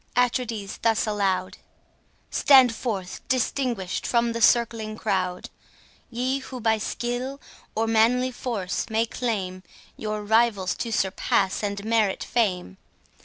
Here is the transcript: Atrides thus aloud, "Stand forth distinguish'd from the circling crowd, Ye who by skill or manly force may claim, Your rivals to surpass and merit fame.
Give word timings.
Atrides 0.15 0.79
thus 0.81 1.05
aloud, 1.05 1.59
"Stand 2.31 2.73
forth 2.73 3.21
distinguish'd 3.27 4.07
from 4.07 4.31
the 4.33 4.41
circling 4.41 4.97
crowd, 4.97 5.51
Ye 6.09 6.39
who 6.39 6.59
by 6.59 6.79
skill 6.79 7.39
or 7.75 7.85
manly 7.85 8.31
force 8.31 8.89
may 8.89 9.05
claim, 9.05 9.61
Your 9.97 10.23
rivals 10.23 10.73
to 10.77 10.91
surpass 10.91 11.61
and 11.61 11.85
merit 11.85 12.23
fame. 12.23 12.79